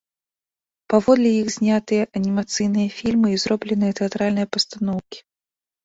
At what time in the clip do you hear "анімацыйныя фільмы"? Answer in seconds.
2.21-3.27